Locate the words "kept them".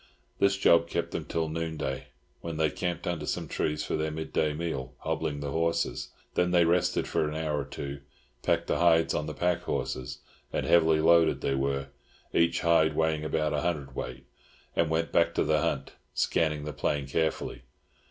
0.87-1.25